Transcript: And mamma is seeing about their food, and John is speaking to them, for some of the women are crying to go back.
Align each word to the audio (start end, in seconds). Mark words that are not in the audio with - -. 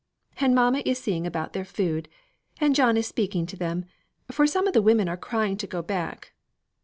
And 0.39 0.55
mamma 0.55 0.81
is 0.83 0.97
seeing 0.97 1.27
about 1.27 1.53
their 1.53 1.63
food, 1.63 2.09
and 2.59 2.73
John 2.73 2.97
is 2.97 3.05
speaking 3.05 3.45
to 3.45 3.55
them, 3.55 3.85
for 4.31 4.47
some 4.47 4.65
of 4.65 4.73
the 4.73 4.81
women 4.81 5.07
are 5.07 5.15
crying 5.15 5.57
to 5.57 5.67
go 5.67 5.83
back. 5.83 6.33